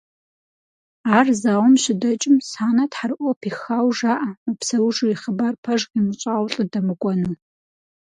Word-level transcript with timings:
Ар 1.17 1.27
зауэм 1.41 1.75
щыдэкӏым, 1.81 2.35
Санэ 2.49 2.85
тхьэрыӏуэ 2.91 3.33
пихауэ 3.41 3.91
жаӏэ 3.97 4.29
мыпсэужу 4.45 5.11
и 5.13 5.15
хъыбар 5.21 5.55
пэж 5.63 5.81
къимыщӏауэ 5.89 6.47
лӏы 6.53 6.63
дэмыкӏуэну. 6.71 7.35